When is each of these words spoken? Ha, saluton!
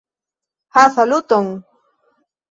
Ha, 0.77 0.85
saluton! 0.95 1.51